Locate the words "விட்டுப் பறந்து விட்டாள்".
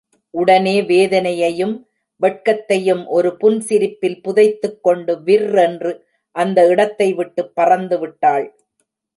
7.13-8.47